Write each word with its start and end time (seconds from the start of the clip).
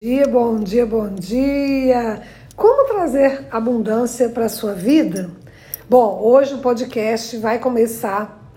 dia, 0.00 0.28
bom 0.28 0.60
dia, 0.60 0.86
bom 0.86 1.08
dia. 1.08 2.22
Como 2.54 2.86
trazer 2.86 3.48
abundância 3.50 4.28
para 4.28 4.44
a 4.44 4.48
sua 4.48 4.72
vida? 4.72 5.28
Bom, 5.90 6.20
hoje 6.22 6.54
o 6.54 6.58
podcast 6.58 7.36
vai 7.38 7.58
começar 7.58 8.48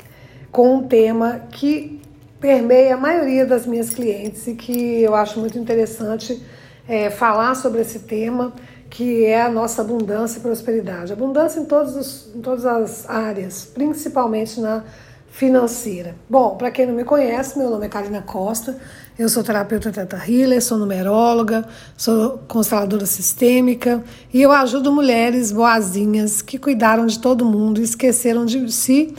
com 0.51 0.75
um 0.75 0.87
tema 0.87 1.47
que 1.49 1.99
permeia 2.39 2.93
a 2.93 2.97
maioria 2.97 3.43
das 3.43 3.65
minhas 3.65 3.89
clientes 3.89 4.45
e 4.45 4.53
que 4.53 5.01
eu 5.01 5.15
acho 5.15 5.39
muito 5.39 5.57
interessante 5.57 6.45
é, 6.87 7.09
falar 7.09 7.55
sobre 7.55 7.81
esse 7.81 8.01
tema, 8.01 8.53
que 8.87 9.25
é 9.25 9.41
a 9.41 9.49
nossa 9.49 9.81
abundância 9.81 10.37
e 10.37 10.41
prosperidade. 10.43 11.11
Abundância 11.11 11.59
em, 11.59 11.65
todos 11.65 11.95
os, 11.95 12.35
em 12.35 12.41
todas 12.41 12.67
as 12.67 13.09
áreas, 13.09 13.65
principalmente 13.65 14.61
na 14.61 14.83
financeira. 15.31 16.15
Bom, 16.29 16.55
para 16.57 16.69
quem 16.69 16.85
não 16.85 16.93
me 16.93 17.05
conhece, 17.05 17.57
meu 17.57 17.69
nome 17.69 17.85
é 17.85 17.89
Karina 17.89 18.21
Costa, 18.21 18.77
eu 19.17 19.29
sou 19.29 19.41
terapeuta 19.41 19.89
Teta 19.89 20.17
Healer, 20.17 20.61
sou 20.61 20.77
numeróloga, 20.77 21.65
sou 21.95 22.39
consteladora 22.49 23.05
sistêmica 23.05 24.03
e 24.33 24.41
eu 24.41 24.51
ajudo 24.51 24.91
mulheres 24.91 25.51
boazinhas 25.51 26.41
que 26.41 26.59
cuidaram 26.59 27.05
de 27.05 27.17
todo 27.17 27.45
mundo 27.45 27.79
e 27.79 27.83
esqueceram 27.83 28.45
de 28.45 28.71
si 28.71 29.15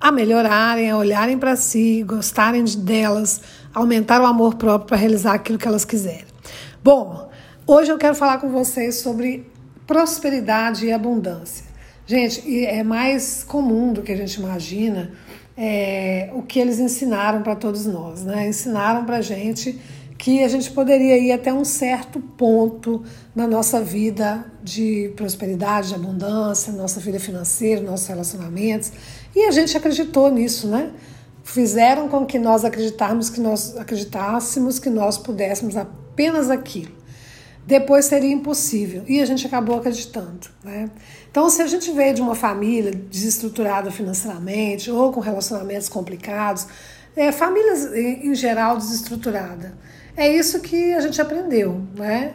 a 0.00 0.10
melhorarem, 0.10 0.90
a 0.90 0.98
olharem 0.98 1.38
para 1.38 1.56
si, 1.56 2.02
gostarem 2.02 2.64
de 2.64 2.76
delas, 2.76 3.40
aumentar 3.72 4.20
o 4.20 4.26
amor 4.26 4.56
próprio 4.56 4.88
para 4.88 4.96
realizar 4.96 5.34
aquilo 5.34 5.56
que 5.56 5.68
elas 5.68 5.84
quiserem. 5.84 6.26
Bom, 6.82 7.30
hoje 7.64 7.92
eu 7.92 7.96
quero 7.96 8.14
falar 8.14 8.38
com 8.38 8.50
vocês 8.50 8.96
sobre 8.96 9.50
prosperidade 9.86 10.84
e 10.84 10.92
abundância. 10.92 11.64
Gente, 12.06 12.66
é 12.66 12.82
mais 12.82 13.44
comum 13.44 13.92
do 13.92 14.02
que 14.02 14.12
a 14.12 14.16
gente 14.16 14.34
imagina 14.34 15.12
é, 15.56 16.30
o 16.34 16.42
que 16.42 16.58
eles 16.58 16.78
ensinaram 16.78 17.42
para 17.42 17.54
todos 17.54 17.86
nós, 17.86 18.22
né? 18.24 18.48
Ensinaram 18.48 19.04
para 19.04 19.18
a 19.18 19.22
gente 19.22 19.78
que 20.16 20.42
a 20.42 20.48
gente 20.48 20.70
poderia 20.70 21.18
ir 21.18 21.32
até 21.32 21.52
um 21.52 21.64
certo 21.64 22.20
ponto 22.20 23.02
na 23.34 23.46
nossa 23.46 23.80
vida 23.80 24.46
de 24.62 25.12
prosperidade, 25.16 25.88
de 25.88 25.94
abundância, 25.96 26.72
nossa 26.72 27.00
vida 27.00 27.18
financeira, 27.20 27.82
nossos 27.82 28.06
relacionamentos, 28.06 28.92
e 29.34 29.44
a 29.44 29.50
gente 29.50 29.76
acreditou 29.76 30.30
nisso, 30.30 30.68
né? 30.68 30.90
Fizeram 31.42 32.08
com 32.08 32.24
que 32.24 32.38
nós 32.38 32.64
acreditarmos 32.64 33.28
que 33.28 33.40
nós 33.40 33.76
acreditássemos 33.76 34.78
que 34.78 34.88
nós 34.88 35.18
pudéssemos 35.18 35.76
apenas 35.76 36.48
aquilo 36.48 37.03
depois 37.66 38.04
seria 38.04 38.32
impossível. 38.32 39.02
E 39.06 39.20
a 39.20 39.26
gente 39.26 39.46
acabou 39.46 39.78
acreditando. 39.78 40.48
Né? 40.62 40.90
Então, 41.30 41.48
se 41.48 41.62
a 41.62 41.66
gente 41.66 41.90
veio 41.92 42.14
de 42.14 42.20
uma 42.20 42.34
família 42.34 42.92
desestruturada 42.92 43.90
financeiramente 43.90 44.90
ou 44.90 45.12
com 45.12 45.20
relacionamentos 45.20 45.88
complicados, 45.88 46.66
é, 47.16 47.32
famílias 47.32 47.92
em 47.94 48.34
geral 48.34 48.76
desestruturada, 48.76 49.76
é 50.16 50.28
isso 50.28 50.60
que 50.60 50.92
a 50.92 51.00
gente 51.00 51.20
aprendeu. 51.20 51.80
Né? 51.94 52.34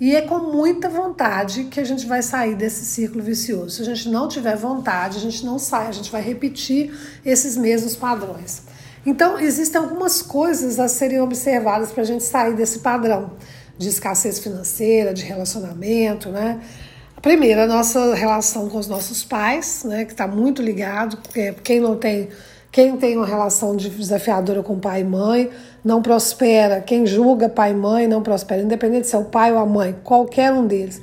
E 0.00 0.14
é 0.14 0.20
com 0.22 0.38
muita 0.38 0.88
vontade 0.88 1.64
que 1.64 1.80
a 1.80 1.84
gente 1.84 2.06
vai 2.06 2.22
sair 2.22 2.54
desse 2.54 2.84
círculo 2.84 3.22
vicioso. 3.22 3.70
Se 3.70 3.82
a 3.82 3.84
gente 3.84 4.08
não 4.08 4.28
tiver 4.28 4.56
vontade, 4.56 5.18
a 5.18 5.20
gente 5.20 5.44
não 5.44 5.58
sai, 5.58 5.88
a 5.88 5.92
gente 5.92 6.10
vai 6.10 6.22
repetir 6.22 6.94
esses 7.24 7.56
mesmos 7.56 7.96
padrões. 7.96 8.62
Então, 9.04 9.38
existem 9.40 9.80
algumas 9.80 10.22
coisas 10.22 10.78
a 10.78 10.86
serem 10.86 11.20
observadas 11.20 11.90
para 11.90 12.02
a 12.02 12.06
gente 12.06 12.22
sair 12.22 12.54
desse 12.54 12.80
padrão 12.80 13.32
de 13.78 13.88
escassez 13.88 14.38
financeira, 14.38 15.14
de 15.14 15.22
relacionamento, 15.22 16.28
né? 16.30 16.60
A 17.16 17.20
primeira, 17.20 17.64
a 17.64 17.66
nossa 17.66 18.14
relação 18.14 18.68
com 18.68 18.78
os 18.78 18.86
nossos 18.86 19.24
pais, 19.24 19.82
né, 19.84 20.04
que 20.04 20.12
está 20.12 20.26
muito 20.26 20.62
ligado, 20.62 21.16
porque 21.16 21.52
quem 21.64 21.80
não 21.80 21.96
tem, 21.96 22.28
quem 22.70 22.96
tem 22.96 23.16
uma 23.16 23.26
relação 23.26 23.74
desafiadora 23.76 24.62
com 24.62 24.78
pai 24.78 25.00
e 25.00 25.04
mãe 25.04 25.50
não 25.84 26.00
prospera. 26.00 26.80
Quem 26.80 27.06
julga 27.06 27.48
pai 27.48 27.72
e 27.72 27.74
mãe 27.74 28.06
não 28.06 28.22
prospera, 28.22 28.62
independente 28.62 29.08
se 29.08 29.16
é 29.16 29.18
o 29.18 29.24
pai 29.24 29.52
ou 29.52 29.58
a 29.58 29.66
mãe, 29.66 29.96
qualquer 30.04 30.52
um 30.52 30.66
deles. 30.66 31.00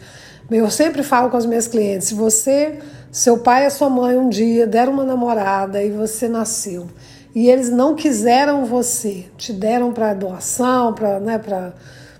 Eu 0.49 0.69
sempre 0.69 1.03
falo 1.03 1.29
com 1.29 1.37
os 1.37 1.45
meus 1.45 1.67
clientes: 1.67 2.07
se 2.07 2.13
você, 2.13 2.79
seu 3.11 3.39
pai 3.39 3.65
e 3.65 3.69
sua 3.69 3.89
mãe 3.89 4.17
um 4.17 4.29
dia 4.29 4.65
deram 4.65 4.93
uma 4.93 5.03
namorada 5.03 5.83
e 5.83 5.91
você 5.91 6.29
nasceu 6.29 6.87
e 7.35 7.49
eles 7.49 7.69
não 7.69 7.93
quiseram 7.93 8.63
você, 8.63 9.25
te 9.37 9.51
deram 9.51 9.91
para 9.91 10.13
doação, 10.13 10.93
para, 10.93 11.19
né, 11.19 11.37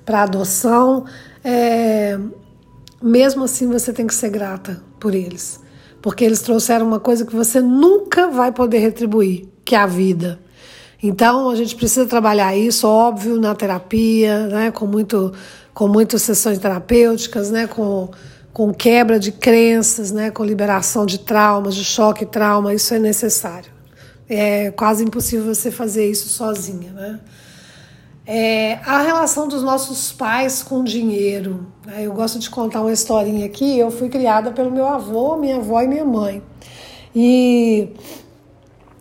para 0.05 0.23
adoção, 0.23 1.05
é, 1.43 2.17
mesmo 3.01 3.43
assim 3.43 3.67
você 3.67 3.91
tem 3.91 4.05
que 4.07 4.13
ser 4.13 4.29
grata 4.29 4.81
por 4.99 5.15
eles, 5.15 5.59
porque 6.01 6.23
eles 6.23 6.41
trouxeram 6.41 6.85
uma 6.87 6.99
coisa 6.99 7.25
que 7.25 7.35
você 7.35 7.59
nunca 7.59 8.27
vai 8.27 8.51
poder 8.51 8.79
retribuir, 8.79 9.47
que 9.63 9.75
é 9.75 9.79
a 9.79 9.87
vida. 9.87 10.39
Então 11.01 11.49
a 11.49 11.55
gente 11.55 11.75
precisa 11.75 12.05
trabalhar 12.05 12.55
isso, 12.55 12.87
óbvio, 12.87 13.39
na 13.39 13.53
terapia, 13.53 14.47
né, 14.47 14.71
com 14.71 14.85
muito, 14.85 15.33
com 15.73 15.87
muitas 15.87 16.21
sessões 16.21 16.59
terapêuticas, 16.59 17.51
né, 17.51 17.67
com 17.67 18.09
com 18.55 18.73
quebra 18.73 19.19
de 19.19 19.33
crenças, 19.33 20.13
né, 20.13 20.31
com 20.31 20.41
liberação 20.41 21.05
de 21.05 21.19
traumas, 21.19 21.75
de 21.75 21.83
choque 21.83 22.23
e 22.23 22.25
trauma, 22.25 22.73
isso 22.73 22.93
é 22.93 22.97
necessário. 22.97 23.69
É 24.29 24.71
quase 24.71 25.03
impossível 25.03 25.53
você 25.53 25.69
fazer 25.69 26.09
isso 26.09 26.29
sozinha, 26.29 26.93
né? 26.93 27.19
É, 28.27 28.79
a 28.83 29.03
relação 29.03 29.47
dos 29.47 29.61
nossos 29.61 30.11
pais 30.11 30.63
com 30.63 30.83
dinheiro. 30.83 31.67
Né? 31.85 32.05
Eu 32.05 32.13
gosto 32.13 32.39
de 32.39 32.49
contar 32.49 32.81
uma 32.81 32.91
historinha 32.91 33.45
aqui. 33.45 33.77
Eu 33.77 33.91
fui 33.91 34.09
criada 34.09 34.51
pelo 34.51 34.71
meu 34.71 34.87
avô, 34.87 35.37
minha 35.37 35.57
avó 35.57 35.81
e 35.81 35.87
minha 35.87 36.05
mãe. 36.05 36.41
E 37.15 37.89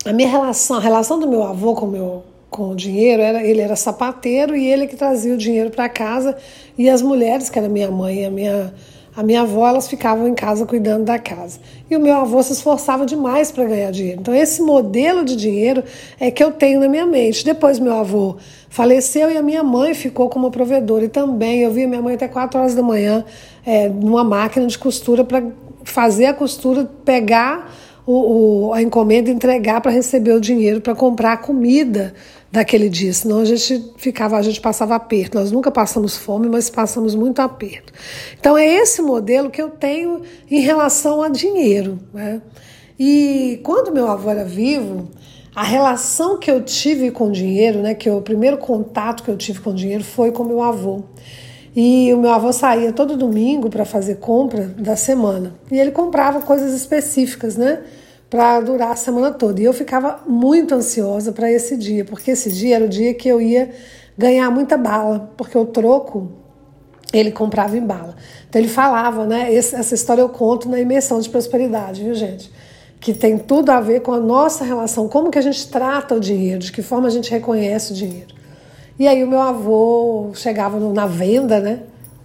a 0.05 0.13
minha 0.13 0.29
relação, 0.29 0.77
a 0.77 0.81
relação 0.81 1.19
do 1.19 1.27
meu 1.27 1.43
avô 1.43 1.75
com 1.75 1.87
meu 1.87 2.25
com 2.51 2.71
o 2.71 2.77
dinheiro, 2.77 3.21
era, 3.21 3.43
ele 3.43 3.61
era 3.61 3.75
sapateiro 3.75 4.55
e 4.55 4.65
ele 4.65 4.87
que 4.87 4.95
trazia 4.95 5.35
o 5.35 5.37
dinheiro 5.37 5.71
para 5.71 5.89
casa 5.89 6.37
e 6.79 6.89
as 6.89 7.03
mulheres, 7.03 7.51
que 7.51 7.59
era 7.59 7.69
minha 7.69 7.91
mãe 7.91 8.23
e 8.23 8.25
a 8.27 8.31
minha 8.31 8.73
a 9.17 9.23
minha 9.23 9.43
avó, 9.43 9.69
elas 9.69 9.87
ficavam 9.87 10.27
em 10.27 10.35
casa 10.35 10.67
cuidando 10.67 11.05
da 11.05 11.19
casa. 11.19 11.61
E 11.89 11.97
o 11.97 12.01
meu 12.01 12.17
avô 12.17 12.43
se 12.43 12.53
esforçava 12.53 13.07
demais 13.07 13.53
para 13.53 13.65
ganhar 13.65 13.93
dinheiro. 13.93 14.21
Então, 14.21 14.35
esse 14.35 14.61
modelo 14.61 15.25
de 15.25 15.37
dinheiro 15.37 15.85
é 16.19 16.31
que 16.33 16.43
eu 16.43 16.51
tenho 16.51 16.81
na 16.81 16.89
minha 16.89 17.07
mente. 17.07 17.45
Depois, 17.45 17.79
meu 17.79 17.95
avô 17.95 18.37
faleceu 18.69 19.31
e 19.31 19.37
a 19.37 19.43
minha 19.43 19.63
mãe 19.63 19.95
ficou 19.95 20.29
como 20.29 20.51
provedora. 20.51 21.05
E 21.05 21.09
também 21.09 21.61
eu 21.61 21.71
via 21.71 21.87
minha 21.87 22.03
mãe 22.03 22.17
até 22.17 22.27
4 22.27 22.59
horas 22.59 22.75
da 22.75 22.83
manhã 22.83 23.25
é, 23.65 23.89
numa 23.89 24.25
máquina 24.25 24.67
de 24.67 24.77
costura 24.77 25.25
para 25.25 25.45
fazer 25.85 26.27
a 26.27 26.35
costura, 26.35 26.91
pegar 27.05 27.73
o, 28.07 28.69
o, 28.69 28.73
a 28.73 28.83
encomenda, 28.83 29.31
entregar 29.31 29.81
para 29.81 29.91
receber 29.91 30.33
o 30.33 30.41
dinheiro 30.41 30.81
para 30.81 30.95
comprar 30.95 31.39
comida 31.39 32.15
daquele 32.53 32.89
dia, 32.89 33.13
senão 33.13 33.41
a 33.41 33.45
gente 33.45 33.93
ficava, 33.97 34.37
a 34.37 34.43
gente 34.43 34.61
passava 34.61 34.95
aperto. 34.95 35.37
Nós 35.37 35.51
nunca 35.51 35.73
passamos 35.73 36.17
fome, 36.17 36.49
mas 36.49 36.71
passamos 36.71 37.15
muito 37.15 37.41
aperto. 37.41 37.93
Então 38.39 38.57
é 38.57 38.65
esse 38.65 39.03
modelo 39.03 39.51
que 39.51 39.61
eu 39.61 39.71
tenho 39.71 40.23
em 40.49 40.61
relação 40.61 41.21
a 41.21 41.29
dinheiro. 41.29 41.99
Né? 42.13 42.41
E 42.99 43.59
quando 43.65 43.93
meu 43.93 44.09
avô 44.09 44.31
era 44.31 44.45
vivo, 44.45 45.11
a 45.55 45.65
relação 45.65 46.39
que 46.39 46.49
eu 46.49 46.63
tive 46.63 47.11
com 47.11 47.29
o 47.29 47.33
dinheiro, 47.33 47.81
né, 47.81 47.95
que 47.95 48.09
o 48.09 48.21
primeiro 48.21 48.59
contato 48.59 49.25
que 49.25 49.31
eu 49.31 49.37
tive 49.37 49.61
com 49.61 49.71
o 49.71 49.75
dinheiro 49.75 50.05
foi 50.05 50.31
com 50.31 50.45
meu 50.45 50.63
avô. 50.63 51.05
E 51.75 52.13
o 52.15 52.19
meu 52.19 52.31
avô 52.31 52.53
saía 52.53 52.93
todo 52.93 53.17
domingo 53.17 53.69
para 53.69 53.85
fazer 53.85 54.17
compra 54.17 54.67
da 54.67 54.97
semana. 54.97 55.55
E 55.71 55.79
ele 55.79 55.91
comprava 55.91 56.41
coisas 56.41 56.73
específicas, 56.73 57.57
né? 57.57 57.81
para 58.35 58.59
durar 58.61 58.91
a 58.91 58.97
semana 58.97 59.31
toda. 59.31 59.61
E 59.61 59.65
eu 59.65 59.73
ficava 59.73 60.21
muito 60.27 60.75
ansiosa 60.75 61.31
para 61.31 61.49
esse 61.53 61.77
dia, 61.77 62.05
porque 62.05 62.33
esse 62.33 62.51
dia 62.51 62.75
era 62.75 62.85
o 62.85 62.89
dia 62.89 63.15
que 63.15 63.29
eu 63.29 63.41
ia 63.41 63.71
ganhar 64.19 64.51
muita 64.51 64.77
bala, 64.77 65.33
porque 65.37 65.57
o 65.57 65.65
troco 65.65 66.33
ele 67.13 67.31
comprava 67.31 67.77
em 67.77 67.87
bala. 67.87 68.17
Então 68.49 68.61
ele 68.61 68.69
falava, 68.69 69.25
né? 69.25 69.55
Essa 69.55 69.95
história 69.95 70.21
eu 70.21 70.29
conto 70.29 70.69
na 70.69 70.81
imersão 70.81 71.21
de 71.21 71.29
prosperidade, 71.29 72.03
viu, 72.03 72.13
gente? 72.13 72.51
Que 72.99 73.15
tem 73.15 73.39
tudo 73.39 73.71
a 73.71 73.81
ver 73.81 74.01
com 74.01 74.13
a 74.13 74.19
nossa 74.19 74.65
relação, 74.65 75.09
como 75.09 75.31
que 75.31 75.39
a 75.39 75.43
gente 75.43 75.69
trata 75.69 76.17
o 76.17 76.21
dinheiro, 76.21 76.59
de 76.59 76.73
que 76.73 76.83
forma 76.83 77.07
a 77.07 77.11
gente 77.11 77.31
reconhece 77.31 77.93
o 77.93 77.95
dinheiro. 77.95 78.35
E 78.99 79.09
aí 79.09 79.25
o 79.25 79.29
meu 79.29 79.41
avô 79.41 80.31
chegava 80.35 80.79
na 80.79 81.07
venda, 81.07 81.61
né? 81.61 81.81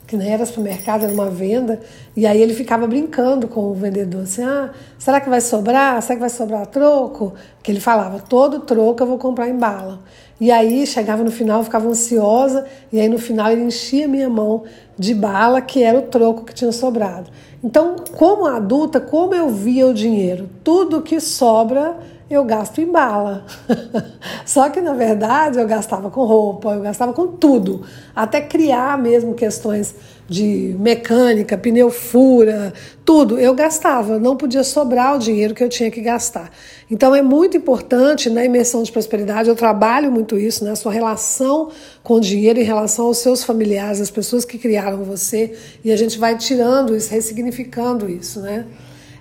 que 0.10 0.18
nem 0.18 0.34
era 0.34 0.44
supermercado, 0.44 1.04
era 1.04 1.14
uma 1.14 1.30
venda, 1.30 1.80
e 2.18 2.26
aí 2.26 2.42
ele 2.42 2.56
ficava 2.56 2.88
brincando 2.88 3.48
com 3.48 3.70
o 3.70 3.76
vendedor, 3.76 4.24
assim, 4.24 4.42
ah, 4.42 4.72
será 4.98 5.22
que 5.22 5.30
vai 5.30 5.40
sobrar? 5.40 6.02
Será 6.02 6.16
que 6.16 6.20
vai 6.20 6.32
sobrar 6.32 6.66
troco? 6.66 7.36
Que 7.62 7.72
ele 7.72 7.80
falava, 7.80 8.20
todo 8.20 8.62
troco 8.62 9.04
eu 9.04 9.08
vou 9.08 9.20
comprar 9.20 9.48
em 9.48 9.56
bala. 9.56 10.00
E 10.42 10.50
aí 10.50 10.88
chegava 10.88 11.24
no 11.24 11.30
final, 11.30 11.64
ficava 11.64 11.88
ansiosa, 11.88 12.66
e 12.92 13.00
aí 13.00 13.08
no 13.08 13.20
final 13.20 13.52
ele 13.52 13.62
enchia 13.62 14.08
minha 14.08 14.28
mão 14.28 14.64
de 14.98 15.14
bala, 15.14 15.62
que 15.62 15.84
era 15.84 16.00
o 16.00 16.04
troco 16.04 16.44
que 16.44 16.56
tinha 16.56 16.72
sobrado. 16.72 17.30
Então, 17.64 17.96
como 18.18 18.48
adulta, 18.48 19.00
como 19.00 19.36
eu 19.36 19.50
via 19.50 19.86
o 19.86 19.94
dinheiro? 19.94 20.50
Tudo 20.64 21.04
que 21.04 21.20
sobra 21.20 21.96
eu 22.30 22.44
gasto 22.44 22.80
em 22.80 22.92
bala. 22.92 23.46
Só 24.46 24.70
que 24.70 24.80
na 24.80 24.94
verdade 24.94 25.60
eu 25.60 25.68
gastava 25.68 26.12
com 26.12 26.24
roupa, 26.26 26.74
eu 26.74 26.82
gastava 26.82 27.12
com 27.12 27.28
tudo, 27.28 27.84
até 28.16 28.40
criar 28.40 28.98
mesmo 28.98 29.34
questões 29.34 29.96
de 30.28 30.76
mecânica, 30.78 31.58
pneu 31.58 31.90
fura, 31.90 32.72
tudo. 33.04 33.40
Eu 33.40 33.56
gastava, 33.56 34.20
não 34.20 34.38
podia 34.38 34.64
sobrar 34.64 35.16
o 35.16 35.20
dinheiro 35.20 35.56
que 35.56 35.64
eu 35.64 35.70
tinha 35.70 35.90
que 35.90 36.02
gastar. 36.02 36.52
Então 36.90 37.16
é 37.16 37.22
muito 37.24 37.58
importante 37.58 38.30
na 38.30 38.46
imersão 38.46 38.84
de 38.84 38.92
prosperidade, 38.92 39.50
eu 39.50 39.56
trabalho 39.56 40.12
muito 40.12 40.38
isso, 40.38 40.64
né? 40.64 40.76
sua 40.76 40.92
relação 40.92 41.72
com 42.04 42.16
o 42.16 42.20
dinheiro 42.20 42.60
em 42.60 42.64
relação 42.64 43.08
aos 43.08 43.18
seus 43.18 43.44
familiares, 43.44 44.00
as 44.00 44.12
pessoas 44.12 44.46
que 44.46 44.60
criaram 44.60 45.04
você, 45.04 45.58
e 45.84 45.92
a 45.92 45.98
gente 45.98 46.20
vai 46.20 46.38
tirando 46.38 46.96
isso, 46.96 47.12
ressignificando 47.12 48.08
isso, 48.08 48.40
né? 48.40 48.66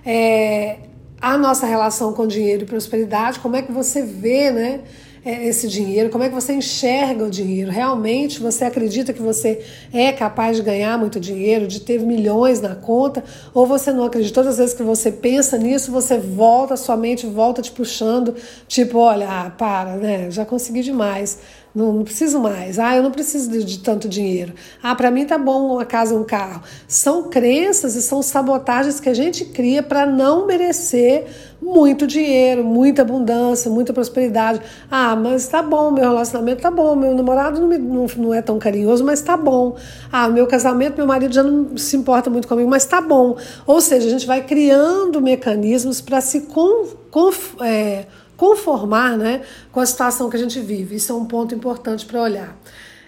É, 0.05 0.77
a 1.21 1.37
nossa 1.37 1.65
relação 1.65 2.13
com 2.13 2.25
dinheiro 2.25 2.63
e 2.63 2.65
prosperidade, 2.65 3.39
como 3.39 3.55
é 3.55 3.61
que 3.61 3.71
você 3.71 4.01
vê, 4.01 4.51
né? 4.51 4.81
É, 5.23 5.47
esse 5.47 5.67
dinheiro, 5.67 6.09
como 6.09 6.23
é 6.23 6.29
que 6.29 6.35
você 6.35 6.53
enxerga 6.53 7.25
o 7.25 7.29
dinheiro. 7.29 7.69
Realmente 7.69 8.39
você 8.39 8.63
acredita 8.63 9.11
que 9.11 9.21
você 9.21 9.61
é 9.91 10.13
capaz 10.13 10.55
de 10.55 10.63
ganhar 10.63 10.97
muito 10.97 11.19
dinheiro, 11.19 11.67
de 11.67 11.81
ter 11.81 11.99
milhões 11.99 12.61
na 12.61 12.73
conta, 12.73 13.21
ou 13.53 13.67
você 13.67 13.91
não 13.91 14.05
acredita? 14.05 14.33
Todas 14.33 14.51
as 14.51 14.57
vezes 14.57 14.73
que 14.73 14.81
você 14.81 15.11
pensa 15.11 15.57
nisso, 15.57 15.91
você 15.91 16.17
volta, 16.17 16.77
sua 16.77 16.95
mente 16.95 17.25
volta 17.25 17.61
te 17.61 17.71
puxando, 17.71 18.33
tipo, 18.65 18.97
olha, 18.97 19.27
ah, 19.29 19.49
para, 19.49 19.97
né? 19.97 20.31
Já 20.31 20.45
consegui 20.45 20.81
demais. 20.81 21.39
Não, 21.73 21.93
não, 21.93 22.03
preciso 22.03 22.39
mais. 22.39 22.79
Ah, 22.79 22.95
eu 22.95 23.03
não 23.03 23.11
preciso 23.11 23.51
de, 23.51 23.63
de 23.63 23.79
tanto 23.79 24.09
dinheiro. 24.09 24.53
Ah, 24.81 24.95
para 24.95 25.11
mim 25.11 25.25
tá 25.25 25.37
bom 25.37 25.73
uma 25.75 25.85
casa, 25.85 26.15
um 26.15 26.23
carro. 26.23 26.63
São 26.87 27.29
crenças 27.29 27.95
e 27.95 28.01
são 28.01 28.23
sabotagens 28.23 28.99
que 28.99 29.07
a 29.07 29.13
gente 29.13 29.45
cria 29.45 29.83
para 29.83 30.05
não 30.05 30.47
merecer 30.47 31.27
muito 31.61 32.07
dinheiro, 32.07 32.63
muita 32.63 33.03
abundância, 33.03 33.69
muita 33.69 33.93
prosperidade. 33.93 34.61
Ah, 34.89 35.15
mas 35.15 35.47
tá 35.47 35.61
bom, 35.61 35.91
meu 35.91 36.03
relacionamento 36.03 36.61
tá 36.61 36.71
bom, 36.71 36.95
meu 36.95 37.13
namorado 37.13 37.59
não, 37.59 37.67
me, 37.67 37.77
não, 37.77 38.07
não 38.17 38.33
é 38.33 38.41
tão 38.41 38.57
carinhoso, 38.57 39.03
mas 39.05 39.21
tá 39.21 39.37
bom. 39.37 39.75
Ah, 40.11 40.27
meu 40.27 40.47
casamento, 40.47 40.97
meu 40.97 41.05
marido 41.05 41.33
já 41.33 41.43
não 41.43 41.77
se 41.77 41.95
importa 41.95 42.29
muito 42.29 42.47
comigo, 42.47 42.69
mas 42.69 42.85
tá 42.85 42.99
bom. 42.99 43.37
Ou 43.67 43.79
seja, 43.79 44.07
a 44.07 44.09
gente 44.09 44.25
vai 44.25 44.41
criando 44.43 45.21
mecanismos 45.21 46.01
para 46.01 46.19
se 46.19 46.41
com, 46.41 46.87
com, 47.11 47.29
é, 47.61 48.05
conformar 48.39 49.17
né, 49.17 49.41
com 49.69 49.81
a 49.81 49.85
situação 49.85 50.29
que 50.29 50.37
a 50.37 50.39
gente 50.39 50.61
vive. 50.61 50.95
Isso 50.95 51.11
é 51.11 51.15
um 51.15 51.25
ponto 51.25 51.53
importante 51.53 52.05
para 52.05 52.21
olhar. 52.21 52.57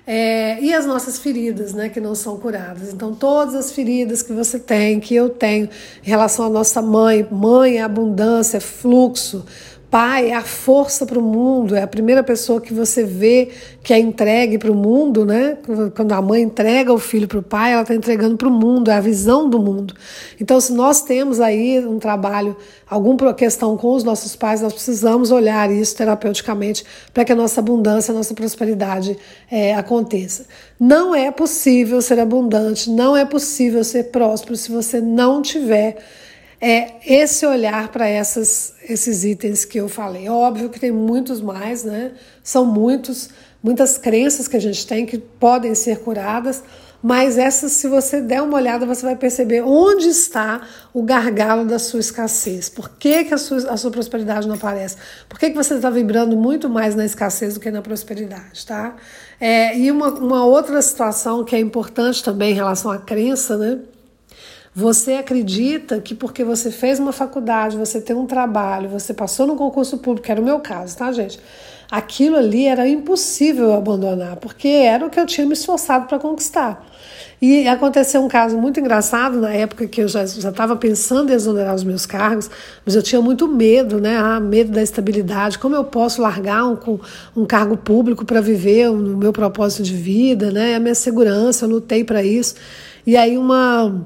É, 0.05 0.59
e 0.61 0.73
as 0.73 0.85
nossas 0.85 1.17
feridas, 1.19 1.73
né, 1.73 1.87
que 1.87 2.01
não 2.01 2.13
são 2.13 2.37
curadas. 2.37 2.91
Então, 2.93 3.15
todas 3.15 3.55
as 3.55 3.71
feridas 3.71 4.21
que 4.21 4.33
você 4.33 4.59
tem, 4.59 4.99
que 4.99 5.15
eu 5.15 5.29
tenho, 5.29 5.69
em 6.03 6.09
relação 6.09 6.47
à 6.47 6.49
nossa 6.49 6.81
mãe, 6.81 7.25
mãe 7.31 7.77
é 7.77 7.81
abundância, 7.81 8.57
é 8.57 8.59
fluxo, 8.59 9.45
pai 9.91 10.29
é 10.29 10.33
a 10.33 10.41
força 10.41 11.05
para 11.05 11.19
o 11.19 11.21
mundo, 11.21 11.75
é 11.75 11.81
a 11.81 11.87
primeira 11.87 12.23
pessoa 12.23 12.61
que 12.61 12.73
você 12.73 13.03
vê 13.03 13.49
que 13.83 13.93
é 13.93 13.99
entregue 13.99 14.57
para 14.57 14.71
o 14.71 14.75
mundo, 14.75 15.25
né? 15.25 15.57
Quando 15.93 16.13
a 16.13 16.21
mãe 16.21 16.41
entrega 16.41 16.93
o 16.93 16.97
filho 16.97 17.27
para 17.27 17.39
o 17.39 17.43
pai, 17.43 17.73
ela 17.73 17.81
está 17.81 17.93
entregando 17.93 18.37
para 18.37 18.47
o 18.47 18.51
mundo, 18.51 18.89
é 18.89 18.93
a 18.93 19.01
visão 19.01 19.49
do 19.49 19.59
mundo. 19.59 19.93
Então, 20.39 20.61
se 20.61 20.71
nós 20.71 21.01
temos 21.01 21.41
aí 21.41 21.85
um 21.85 21.99
trabalho, 21.99 22.55
alguma 22.89 23.33
questão 23.33 23.75
com 23.75 23.93
os 23.93 24.03
nossos 24.05 24.33
pais, 24.33 24.61
nós 24.61 24.71
precisamos 24.71 25.29
olhar 25.29 25.69
isso 25.69 25.93
terapeuticamente 25.97 26.85
para 27.13 27.25
que 27.25 27.33
a 27.33 27.35
nossa 27.35 27.59
abundância, 27.59 28.13
a 28.13 28.15
nossa 28.15 28.33
prosperidade 28.33 29.17
é, 29.51 29.75
aconteça. 29.75 30.45
Não 30.79 31.13
é 31.13 31.31
possível 31.31 32.01
ser 32.01 32.17
abundante, 32.17 32.89
não 32.89 33.17
é 33.17 33.25
possível 33.25 33.83
ser 33.83 34.05
próspero 34.05 34.55
se 34.55 34.71
você 34.71 35.01
não 35.01 35.41
tiver 35.41 35.97
é 36.61 36.97
esse 37.03 37.43
olhar 37.43 37.87
para 37.87 38.07
esses 38.07 39.23
itens 39.23 39.65
que 39.65 39.79
eu 39.79 39.89
falei. 39.89 40.29
Óbvio 40.29 40.69
que 40.69 40.79
tem 40.79 40.91
muitos 40.91 41.41
mais, 41.41 41.83
né? 41.83 42.11
São 42.43 42.63
muitos, 42.63 43.31
muitas 43.63 43.97
crenças 43.97 44.47
que 44.47 44.55
a 44.55 44.61
gente 44.61 44.85
tem 44.85 45.03
que 45.07 45.17
podem 45.17 45.73
ser 45.73 46.01
curadas, 46.01 46.63
mas 47.01 47.39
essas, 47.39 47.71
se 47.71 47.87
você 47.87 48.21
der 48.21 48.43
uma 48.43 48.57
olhada, 48.57 48.85
você 48.85 49.03
vai 49.03 49.15
perceber 49.15 49.63
onde 49.63 50.07
está 50.07 50.61
o 50.93 51.01
gargalo 51.01 51.65
da 51.65 51.79
sua 51.79 51.99
escassez. 51.99 52.69
Por 52.69 52.89
que, 52.89 53.23
que 53.23 53.33
a, 53.33 53.39
sua, 53.39 53.57
a 53.71 53.75
sua 53.75 53.89
prosperidade 53.89 54.47
não 54.47 54.53
aparece? 54.53 54.97
Por 55.27 55.39
que, 55.39 55.49
que 55.49 55.55
você 55.55 55.73
está 55.73 55.89
vibrando 55.89 56.37
muito 56.37 56.69
mais 56.69 56.93
na 56.93 57.03
escassez 57.03 57.55
do 57.55 57.59
que 57.59 57.71
na 57.71 57.81
prosperidade, 57.81 58.63
tá? 58.67 58.95
É, 59.39 59.75
e 59.75 59.89
uma, 59.89 60.09
uma 60.09 60.45
outra 60.45 60.79
situação 60.79 61.43
que 61.43 61.55
é 61.55 61.59
importante 61.59 62.23
também 62.23 62.51
em 62.51 62.55
relação 62.55 62.91
à 62.91 62.99
crença, 62.99 63.57
né? 63.57 63.79
Você 64.73 65.13
acredita 65.13 65.99
que 65.99 66.15
porque 66.15 66.45
você 66.45 66.71
fez 66.71 66.97
uma 66.97 67.11
faculdade, 67.11 67.75
você 67.75 67.99
tem 67.99 68.15
um 68.15 68.25
trabalho, 68.25 68.87
você 68.87 69.13
passou 69.13 69.45
no 69.45 69.57
concurso 69.57 69.97
público, 69.97 70.31
era 70.31 70.39
o 70.39 70.43
meu 70.43 70.59
caso, 70.59 70.97
tá, 70.97 71.11
gente? 71.11 71.37
Aquilo 71.91 72.37
ali 72.37 72.67
era 72.67 72.87
impossível 72.87 73.73
abandonar, 73.73 74.37
porque 74.37 74.69
era 74.69 75.05
o 75.05 75.09
que 75.09 75.19
eu 75.19 75.25
tinha 75.25 75.45
me 75.45 75.51
esforçado 75.51 76.07
para 76.07 76.17
conquistar. 76.17 76.87
E 77.41 77.67
aconteceu 77.67 78.23
um 78.23 78.29
caso 78.29 78.57
muito 78.57 78.79
engraçado 78.79 79.41
na 79.41 79.49
época 79.49 79.87
que 79.87 80.01
eu 80.01 80.07
já 80.07 80.23
estava 80.23 80.77
pensando 80.77 81.31
em 81.31 81.35
exonerar 81.35 81.75
os 81.75 81.83
meus 81.83 82.05
cargos, 82.05 82.49
mas 82.85 82.95
eu 82.95 83.03
tinha 83.03 83.21
muito 83.21 83.49
medo, 83.49 83.99
né? 83.99 84.15
Ah, 84.15 84.39
medo 84.39 84.71
da 84.71 84.81
estabilidade. 84.81 85.59
Como 85.59 85.75
eu 85.75 85.83
posso 85.83 86.21
largar 86.21 86.63
um, 86.63 86.77
um 87.35 87.45
cargo 87.45 87.75
público 87.75 88.23
para 88.23 88.39
viver 88.39 88.89
o 88.89 88.95
meu 88.95 89.33
propósito 89.33 89.83
de 89.83 89.95
vida, 89.95 90.49
né? 90.49 90.75
A 90.75 90.79
minha 90.79 90.95
segurança, 90.95 91.65
eu 91.65 91.69
lutei 91.69 92.05
para 92.05 92.23
isso. 92.23 92.55
E 93.05 93.17
aí 93.17 93.37
uma 93.37 94.05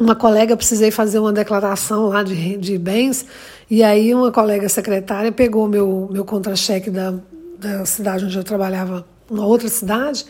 uma 0.00 0.14
colega, 0.14 0.56
precisei 0.56 0.90
fazer 0.90 1.18
uma 1.18 1.32
declaração 1.32 2.06
lá 2.08 2.22
de, 2.22 2.56
de 2.56 2.78
bens, 2.78 3.24
e 3.70 3.82
aí 3.82 4.14
uma 4.14 4.32
colega 4.32 4.68
secretária 4.68 5.30
pegou 5.30 5.68
meu, 5.68 6.08
meu 6.10 6.24
contra-cheque 6.24 6.90
da, 6.90 7.14
da 7.58 7.84
cidade 7.84 8.24
onde 8.24 8.36
eu 8.36 8.44
trabalhava, 8.44 9.06
uma 9.30 9.46
outra 9.46 9.68
cidade, 9.68 10.26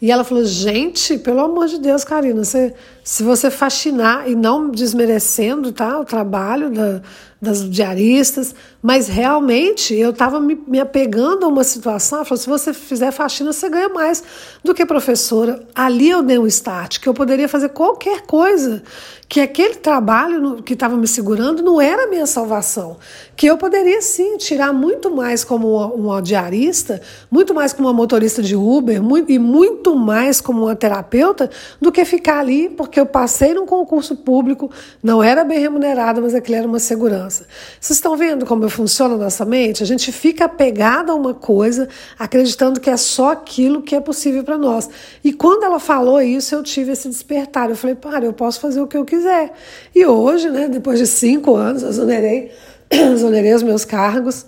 e 0.00 0.10
ela 0.10 0.24
falou: 0.24 0.44
gente, 0.44 1.18
pelo 1.18 1.40
amor 1.40 1.66
de 1.66 1.78
Deus, 1.78 2.04
Karina, 2.04 2.44
você, 2.44 2.74
se 3.06 3.22
você 3.22 3.52
faxinar, 3.52 4.28
e 4.28 4.34
não 4.34 4.68
desmerecendo 4.68 5.70
tá, 5.70 6.00
o 6.00 6.04
trabalho 6.04 6.70
da, 6.70 7.00
das 7.40 7.68
diaristas, 7.70 8.52
mas 8.82 9.06
realmente 9.08 9.94
eu 9.94 10.10
estava 10.10 10.40
me, 10.40 10.58
me, 10.66 10.80
apegando 10.80 11.44
a 11.44 11.48
uma 11.48 11.62
situação. 11.62 12.24
Falou: 12.24 12.36
se 12.36 12.48
você 12.48 12.72
fizer 12.72 13.12
faxina, 13.12 13.52
você 13.52 13.68
ganha 13.68 13.88
mais 13.88 14.24
do 14.64 14.74
que 14.74 14.84
professora. 14.86 15.60
Ali 15.74 16.08
eu 16.10 16.22
dei 16.22 16.38
um 16.38 16.46
start, 16.46 16.98
que 16.98 17.08
eu 17.08 17.14
poderia 17.14 17.48
fazer 17.48 17.68
qualquer 17.68 18.22
coisa, 18.22 18.82
que 19.28 19.40
aquele 19.40 19.74
trabalho 19.74 20.62
que 20.62 20.72
estava 20.72 20.96
me 20.96 21.06
segurando 21.06 21.62
não 21.62 21.80
era 21.80 22.04
a 22.04 22.06
minha 22.06 22.26
salvação. 22.26 22.96
Que 23.36 23.46
eu 23.46 23.58
poderia 23.58 24.00
sim 24.00 24.36
tirar 24.38 24.72
muito 24.72 25.10
mais 25.14 25.44
como 25.44 25.76
uma, 25.76 25.86
uma 25.86 26.22
diarista, 26.22 27.02
muito 27.30 27.52
mais 27.52 27.72
como 27.72 27.88
uma 27.88 27.94
motorista 27.94 28.42
de 28.42 28.56
Uber, 28.56 29.02
muito, 29.02 29.30
e 29.30 29.38
muito 29.38 29.94
mais 29.94 30.40
como 30.40 30.62
uma 30.64 30.76
terapeuta, 30.76 31.50
do 31.80 31.92
que 31.92 32.04
ficar 32.04 32.38
ali, 32.38 32.70
porque 32.70 32.95
eu 33.00 33.06
passei 33.06 33.54
num 33.54 33.66
concurso 33.66 34.16
público, 34.16 34.70
não 35.02 35.22
era 35.22 35.44
bem 35.44 35.58
remunerada, 35.58 36.20
mas 36.20 36.34
aquilo 36.34 36.56
era 36.56 36.66
uma 36.66 36.78
segurança. 36.78 37.46
Vocês 37.80 37.96
estão 37.96 38.16
vendo 38.16 38.46
como 38.46 38.68
funciona 38.68 39.14
a 39.14 39.18
nossa 39.18 39.44
mente? 39.44 39.82
A 39.82 39.86
gente 39.86 40.10
fica 40.12 40.46
apegado 40.46 41.10
a 41.10 41.14
uma 41.14 41.34
coisa, 41.34 41.88
acreditando 42.18 42.80
que 42.80 42.90
é 42.90 42.96
só 42.96 43.32
aquilo 43.32 43.82
que 43.82 43.94
é 43.94 44.00
possível 44.00 44.42
para 44.42 44.58
nós. 44.58 44.88
E 45.22 45.32
quando 45.32 45.64
ela 45.64 45.78
falou 45.78 46.20
isso, 46.20 46.54
eu 46.54 46.62
tive 46.62 46.92
esse 46.92 47.08
despertar. 47.08 47.70
Eu 47.70 47.76
falei, 47.76 47.94
para, 47.94 48.24
eu 48.24 48.32
posso 48.32 48.60
fazer 48.60 48.80
o 48.80 48.86
que 48.86 48.96
eu 48.96 49.04
quiser. 49.04 49.52
E 49.94 50.04
hoje, 50.04 50.50
né, 50.50 50.68
depois 50.68 50.98
de 50.98 51.06
cinco 51.06 51.54
anos, 51.54 51.82
eu 51.82 51.88
exonerei, 51.88 52.50
exonerei 52.90 53.54
os 53.54 53.62
meus 53.62 53.84
cargos 53.84 54.46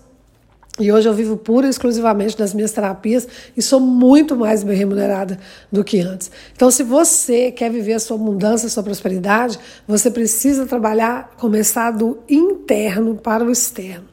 e 0.79 0.93
hoje 0.93 1.09
eu 1.09 1.15
vivo 1.15 1.37
pura 1.37 1.67
e 1.67 1.71
exclusivamente 1.71 2.37
das 2.37 2.55
minhas 2.55 2.73
terapias 2.73 3.27
e 3.57 3.63
sou 3.63 3.81
muito 3.81 4.37
mais 4.37 4.63
bem 4.63 4.77
remunerada 4.77 5.39
do 5.71 5.83
que 5.83 6.01
antes. 6.01 6.31
Então, 6.55 6.71
se 6.71 6.83
você 6.83 7.51
quer 7.51 7.71
viver 7.71 7.95
a 7.95 7.99
sua 7.99 8.17
abundância, 8.17 8.67
a 8.67 8.71
sua 8.71 8.83
prosperidade, 8.83 9.59
você 9.87 10.11
precisa 10.11 10.67
trabalhar, 10.67 11.31
começar 11.37 11.91
do 11.91 12.19
interno 12.29 13.17
para 13.17 13.45
o 13.45 13.51
externo. 13.51 14.05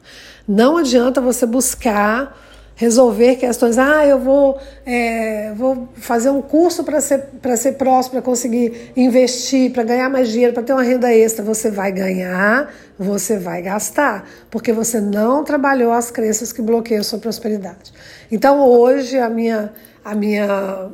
Não 0.46 0.76
adianta 0.76 1.20
você 1.20 1.46
buscar 1.46 2.45
resolver 2.76 3.36
questões. 3.36 3.78
Ah, 3.78 4.06
eu 4.06 4.20
vou, 4.20 4.58
é, 4.84 5.52
vou 5.56 5.88
fazer 5.94 6.28
um 6.28 6.42
curso 6.42 6.84
para 6.84 7.00
ser, 7.00 7.24
ser 7.56 7.72
próximo, 7.72 8.12
para 8.12 8.22
conseguir 8.22 8.92
investir, 8.94 9.72
para 9.72 9.82
ganhar 9.82 10.10
mais 10.10 10.28
dinheiro, 10.28 10.52
para 10.52 10.62
ter 10.62 10.74
uma 10.74 10.82
renda 10.82 11.12
extra. 11.12 11.42
Você 11.42 11.70
vai 11.70 11.90
ganhar, 11.90 12.72
você 12.98 13.38
vai 13.38 13.62
gastar, 13.62 14.28
porque 14.50 14.72
você 14.72 15.00
não 15.00 15.42
trabalhou 15.42 15.90
as 15.90 16.10
crenças 16.10 16.52
que 16.52 16.60
bloqueiam 16.60 17.02
sua 17.02 17.18
prosperidade. 17.18 17.92
Então, 18.30 18.60
hoje, 18.60 19.18
a 19.18 19.30
minha, 19.30 19.72
a 20.04 20.14
minha, 20.14 20.90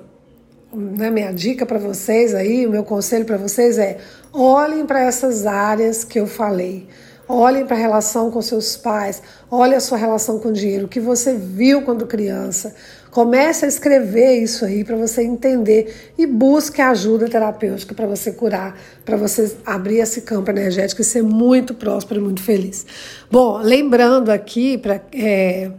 né, 0.73 1.11
minha 1.11 1.33
dica 1.33 1.67
para 1.67 1.79
vocês 1.79 2.33
aí, 2.33 2.65
o 2.65 2.71
meu 2.71 2.85
conselho 2.85 3.25
para 3.25 3.37
vocês 3.37 3.77
é 3.77 3.99
olhem 4.33 4.87
para 4.87 5.01
essas 5.01 5.47
áreas 5.47 6.05
que 6.05 6.21
eu 6.21 6.29
falei. 6.29 6.87
Olhem 7.33 7.65
para 7.65 7.77
a 7.77 7.81
relação 7.81 8.31
com 8.31 8.43
seus 8.43 8.77
pais, 8.77 9.23
olhe 9.51 9.75
a 9.75 9.81
sua 9.81 9.97
relação 9.97 10.39
com 10.39 10.49
o 10.49 10.53
dinheiro, 10.53 10.85
o 10.85 10.89
que 10.89 11.01
você 11.01 11.35
viu 11.35 11.83
quando 11.83 12.07
criança, 12.07 12.75
Comece 13.13 13.67
a 13.67 13.69
escrever 13.69 14.43
isso 14.43 14.65
aí 14.65 14.83
para 14.83 14.97
você 14.97 15.23
entender 15.23 16.13
e 16.17 16.27
busque 16.27 16.81
ajuda 16.81 17.29
terapêutica 17.29 17.95
para 17.95 18.07
você 18.07 18.33
curar, 18.33 18.75
para 19.05 19.19
você 19.19 19.55
abrir 19.67 19.99
esse 19.99 20.23
campo 20.23 20.51
energético 20.51 21.03
e 21.03 21.05
ser 21.05 21.23
muito 21.23 21.75
próspero 21.75 22.21
e 22.21 22.25
muito 22.25 22.43
feliz. 22.43 22.87
Bom, 23.31 23.59
lembrando 23.59 24.31
aqui 24.31 24.79
para 24.79 24.99
é, 25.13 25.71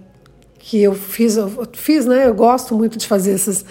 que 0.60 0.80
eu 0.84 0.94
fiz, 0.94 1.36
eu 1.36 1.50
fiz, 1.74 2.06
né? 2.06 2.28
Eu 2.28 2.36
gosto 2.36 2.76
muito 2.76 3.00
de 3.00 3.08
fazer 3.08 3.32
essas 3.32 3.66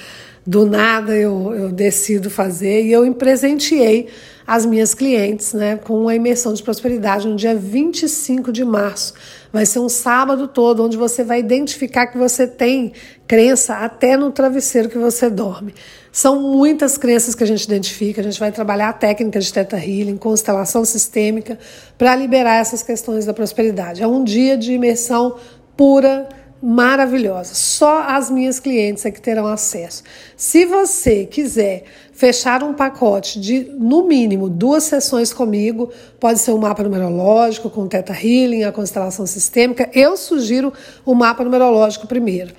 do 0.44 0.66
nada 0.66 1.14
eu, 1.14 1.54
eu 1.54 1.68
decido 1.70 2.28
fazer 2.28 2.82
e 2.82 2.90
eu 2.90 3.14
presenteei 3.14 4.08
as 4.46 4.66
minhas 4.66 4.94
clientes 4.94 5.52
né, 5.52 5.76
com 5.76 6.08
a 6.08 6.14
imersão 6.14 6.52
de 6.52 6.62
prosperidade 6.62 7.26
no 7.26 7.36
dia 7.36 7.54
25 7.54 8.52
de 8.52 8.64
março. 8.64 9.14
Vai 9.52 9.66
ser 9.66 9.78
um 9.78 9.88
sábado 9.88 10.48
todo 10.48 10.84
onde 10.84 10.96
você 10.96 11.22
vai 11.22 11.40
identificar 11.40 12.06
que 12.06 12.18
você 12.18 12.46
tem 12.46 12.92
crença 13.26 13.76
até 13.76 14.16
no 14.16 14.30
travesseiro 14.30 14.88
que 14.88 14.98
você 14.98 15.28
dorme. 15.28 15.74
São 16.10 16.40
muitas 16.40 16.98
crenças 16.98 17.34
que 17.34 17.42
a 17.42 17.46
gente 17.46 17.64
identifica, 17.64 18.20
a 18.20 18.24
gente 18.24 18.38
vai 18.38 18.52
trabalhar 18.52 18.90
a 18.90 18.92
técnica 18.92 19.40
de 19.40 19.52
Theta 19.52 19.78
Healing, 19.78 20.16
constelação 20.16 20.84
sistêmica, 20.84 21.58
para 21.96 22.14
liberar 22.14 22.56
essas 22.56 22.82
questões 22.82 23.24
da 23.24 23.32
prosperidade. 23.32 24.02
É 24.02 24.06
um 24.06 24.22
dia 24.22 24.56
de 24.56 24.72
imersão 24.72 25.36
pura 25.76 26.28
maravilhosa. 26.62 27.54
Só 27.54 28.04
as 28.06 28.30
minhas 28.30 28.60
clientes 28.60 29.04
é 29.04 29.10
que 29.10 29.20
terão 29.20 29.46
acesso. 29.46 30.04
Se 30.36 30.64
você 30.64 31.26
quiser 31.26 31.84
fechar 32.12 32.62
um 32.62 32.72
pacote 32.72 33.40
de, 33.40 33.64
no 33.76 34.06
mínimo, 34.06 34.48
duas 34.48 34.84
sessões 34.84 35.32
comigo, 35.32 35.90
pode 36.20 36.38
ser 36.38 36.52
um 36.52 36.58
mapa 36.58 36.84
numerológico 36.84 37.68
com 37.68 37.88
Teta 37.88 38.12
Healing, 38.12 38.62
a 38.62 38.70
constelação 38.70 39.26
sistêmica, 39.26 39.90
eu 39.92 40.16
sugiro 40.16 40.72
o 41.04 41.14
mapa 41.14 41.42
numerológico 41.42 42.06
primeiro. 42.06 42.54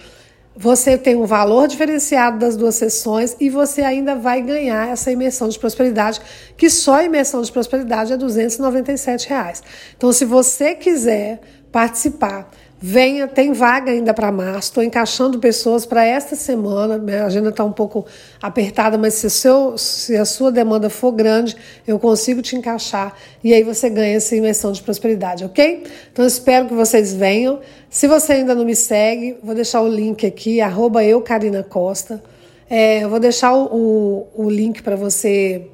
Você 0.56 0.98
tem 0.98 1.16
um 1.16 1.26
valor 1.26 1.68
diferenciado 1.68 2.38
das 2.38 2.56
duas 2.56 2.76
sessões 2.76 3.36
e 3.40 3.50
você 3.50 3.82
ainda 3.82 4.16
vai 4.16 4.40
ganhar 4.42 4.90
essa 4.90 5.12
imersão 5.12 5.50
de 5.50 5.58
prosperidade, 5.58 6.22
que 6.56 6.70
só 6.70 6.96
a 6.96 7.04
imersão 7.06 7.42
de 7.42 7.52
prosperidade 7.52 8.14
é 8.14 8.18
297 8.18 9.30
reais. 9.30 9.64
Então, 9.98 10.12
se 10.14 10.26
você 10.26 10.76
quiser 10.76 11.42
participar 11.72 12.52
Venha, 12.86 13.30
tem 13.30 13.54
vaga 13.54 13.94
ainda 13.94 14.14
para 14.14 14.30
março. 14.30 14.68
Estou 14.68 14.84
encaixando 14.84 15.40
pessoas 15.40 15.86
para 15.86 16.04
esta 16.04 16.36
semana. 16.36 16.98
Minha 16.98 17.24
agenda 17.24 17.48
está 17.48 17.64
um 17.64 17.72
pouco 17.72 18.06
apertada, 18.42 18.98
mas 18.98 19.14
se, 19.14 19.30
seu, 19.30 19.78
se 19.78 20.18
a 20.18 20.26
sua 20.26 20.52
demanda 20.52 20.90
for 20.90 21.14
grande, 21.14 21.56
eu 21.88 21.98
consigo 21.98 22.42
te 22.42 22.58
encaixar 22.58 23.16
e 23.42 23.54
aí 23.54 23.64
você 23.64 23.90
ganha 23.90 24.18
essa 24.18 24.36
imersão 24.36 24.74
de 24.74 24.84
prosperidade, 24.84 25.46
ok? 25.46 25.84
Então 26.12 26.26
espero 26.26 26.68
que 26.68 26.74
vocês 26.74 27.14
venham. 27.14 27.62
Se 27.90 28.06
você 28.06 28.34
ainda 28.34 28.54
não 28.54 28.66
me 28.66 28.76
segue, 28.76 29.38
vou 29.42 29.56
deixar 29.56 29.82
o 29.82 29.88
link 29.88 30.26
aqui, 30.26 30.60
arroba 30.60 31.06
eu, 31.06 31.22
Karina 31.22 31.64
Costa. 31.64 32.22
É, 32.70 33.08
vou 33.08 33.18
deixar 33.18 33.54
o, 33.54 34.28
o, 34.36 34.44
o 34.44 34.50
link 34.50 34.84
para 34.84 34.98
você 34.98 35.70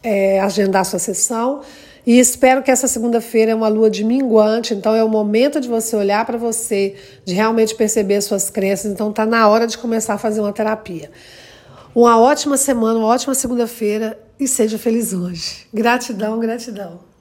é, 0.00 0.38
agendar 0.38 0.84
sua 0.84 1.00
sessão. 1.00 1.62
E 2.04 2.18
espero 2.18 2.62
que 2.62 2.70
essa 2.70 2.88
segunda-feira 2.88 3.52
é 3.52 3.54
uma 3.54 3.68
lua 3.68 3.88
de 3.88 4.04
minguante, 4.04 4.74
então 4.74 4.94
é 4.94 5.04
o 5.04 5.08
momento 5.08 5.60
de 5.60 5.68
você 5.68 5.94
olhar 5.94 6.26
para 6.26 6.36
você, 6.36 6.96
de 7.24 7.32
realmente 7.32 7.74
perceber 7.74 8.20
suas 8.20 8.50
crenças. 8.50 8.90
Então 8.90 9.10
está 9.10 9.24
na 9.24 9.48
hora 9.48 9.66
de 9.66 9.78
começar 9.78 10.14
a 10.14 10.18
fazer 10.18 10.40
uma 10.40 10.52
terapia. 10.52 11.10
Uma 11.94 12.18
ótima 12.18 12.56
semana, 12.56 12.98
uma 12.98 13.08
ótima 13.08 13.34
segunda-feira 13.34 14.18
e 14.40 14.48
seja 14.48 14.78
feliz 14.78 15.12
hoje. 15.12 15.66
Gratidão, 15.72 16.40
gratidão. 16.40 17.11